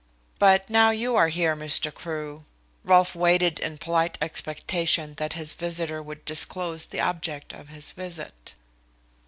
But 0.39 0.67
now 0.67 0.89
you 0.89 1.15
are 1.15 1.27
here, 1.27 1.55
Mr. 1.55 1.93
Crewe" 1.93 2.43
Rolfe 2.83 3.13
waited 3.15 3.59
in 3.59 3.77
polite 3.77 4.17
expectation 4.19 5.13
that 5.17 5.33
his 5.33 5.53
visitor 5.53 6.01
would 6.01 6.25
disclose 6.25 6.87
the 6.87 6.99
object 7.01 7.53
of 7.53 7.69
his 7.69 7.91
visit. 7.91 8.55